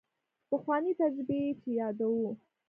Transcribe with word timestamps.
پخوانۍ 0.49 0.91
تجربې 1.01 1.41
چې 1.61 1.69
یادوو. 1.79 2.27